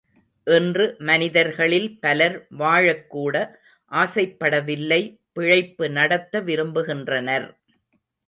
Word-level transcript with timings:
இன்று 0.47 0.95
மனிதர்களில் 0.99 1.99
பலர் 1.99 2.37
வாழக் 2.49 3.03
கூட 3.09 3.35
ஆசைப்படவில்லை 3.91 4.99
பிழைப்பு 5.33 5.89
நடத்த 5.89 6.41
விரும்புகின்றனர். 6.41 7.47